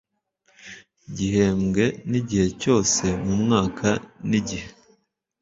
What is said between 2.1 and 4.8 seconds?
igihe cyose mu mwaka n igihe